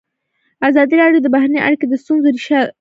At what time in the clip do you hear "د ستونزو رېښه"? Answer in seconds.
1.89-2.49